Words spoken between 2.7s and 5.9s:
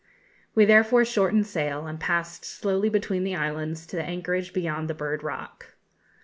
between the islands to the anchorage beyond the Bird Rock.